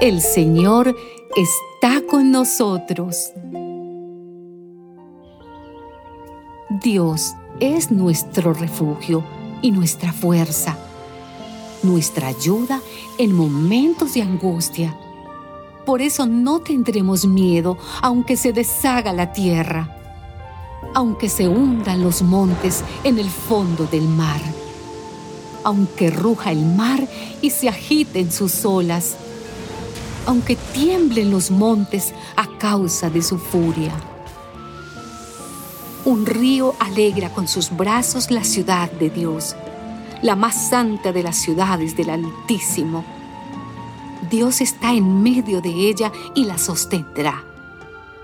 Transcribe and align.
El 0.00 0.22
Señor 0.22 0.96
está 1.36 2.00
con 2.08 2.30
nosotros. 2.30 3.32
Dios 6.82 7.34
es 7.60 7.90
nuestro 7.90 8.54
refugio 8.54 9.22
y 9.60 9.72
nuestra 9.72 10.14
fuerza, 10.14 10.78
nuestra 11.82 12.28
ayuda 12.28 12.80
en 13.18 13.34
momentos 13.34 14.14
de 14.14 14.22
angustia. 14.22 14.96
Por 15.84 16.00
eso 16.00 16.24
no 16.24 16.60
tendremos 16.60 17.26
miedo 17.26 17.76
aunque 18.00 18.38
se 18.38 18.54
deshaga 18.54 19.12
la 19.12 19.34
tierra, 19.34 19.98
aunque 20.94 21.28
se 21.28 21.46
hundan 21.46 22.02
los 22.02 22.22
montes 22.22 22.82
en 23.04 23.18
el 23.18 23.28
fondo 23.28 23.84
del 23.84 24.08
mar, 24.08 24.40
aunque 25.62 26.10
ruja 26.10 26.52
el 26.52 26.64
mar 26.64 27.06
y 27.42 27.50
se 27.50 27.68
agiten 27.68 28.32
sus 28.32 28.64
olas, 28.64 29.18
aunque 30.26 30.56
tiemblen 30.56 31.30
los 31.30 31.50
montes 31.50 32.12
a 32.36 32.46
causa 32.58 33.10
de 33.10 33.22
su 33.22 33.38
furia. 33.38 33.92
Un 36.04 36.24
río 36.24 36.74
alegra 36.78 37.32
con 37.32 37.46
sus 37.46 37.76
brazos 37.76 38.30
la 38.30 38.44
ciudad 38.44 38.90
de 38.92 39.10
Dios, 39.10 39.54
la 40.22 40.34
más 40.34 40.70
santa 40.70 41.12
de 41.12 41.22
las 41.22 41.36
ciudades 41.36 41.96
del 41.96 42.10
Altísimo. 42.10 43.04
Dios 44.30 44.60
está 44.60 44.92
en 44.92 45.22
medio 45.22 45.60
de 45.60 45.70
ella 45.70 46.10
y 46.34 46.44
la 46.44 46.56
sostendrá. 46.56 47.44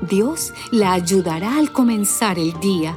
Dios 0.00 0.52
la 0.70 0.92
ayudará 0.92 1.56
al 1.56 1.72
comenzar 1.72 2.38
el 2.38 2.58
día. 2.60 2.94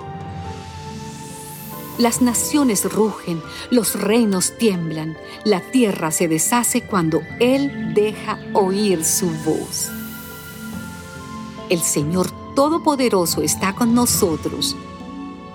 Las 1.98 2.22
naciones 2.22 2.86
rugen, 2.94 3.42
los 3.72 4.00
reinos 4.00 4.56
tiemblan, 4.59 5.17
la 5.44 5.62
tierra 5.62 6.12
se 6.12 6.28
deshace 6.28 6.81
cuando 6.81 7.22
Él 7.39 7.95
deja 7.95 8.39
oír 8.54 9.04
su 9.04 9.31
voz. 9.44 9.89
El 11.70 11.81
Señor 11.81 12.30
Todopoderoso 12.56 13.42
está 13.42 13.73
con 13.73 13.95
nosotros. 13.95 14.76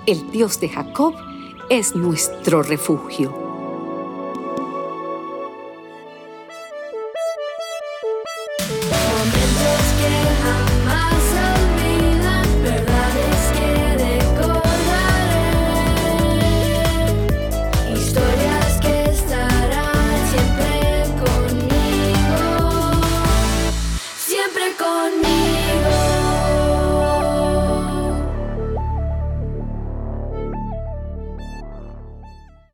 El 0.05 0.33
Dios 0.33 0.59
de 0.59 0.69
Jacob 0.69 1.15
es 1.71 1.95
nuestro 1.95 2.65
refugio. 2.65 3.43
siempre 24.63 24.77
conmigo. 24.77 25.32